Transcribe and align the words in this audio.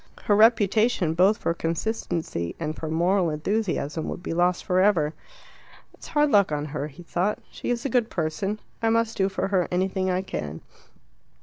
Her 0.23 0.35
reputation, 0.35 1.13
both 1.13 1.37
for 1.37 1.53
consistency 1.53 2.55
and 2.59 2.75
for 2.75 2.89
moral 2.89 3.29
enthusiasm, 3.29 4.07
would 4.09 4.23
be 4.23 4.33
lost 4.33 4.65
for 4.65 4.79
ever. 4.79 5.13
"It's 5.93 6.07
hard 6.07 6.31
luck 6.31 6.51
on 6.51 6.65
her," 6.65 6.87
he 6.87 7.03
thought. 7.03 7.37
"She 7.51 7.69
is 7.69 7.85
a 7.85 7.89
good 7.89 8.09
person. 8.09 8.59
I 8.81 8.89
must 8.89 9.15
do 9.15 9.29
for 9.29 9.49
her 9.49 9.67
anything 9.69 10.09
I 10.09 10.23
can." 10.23 10.61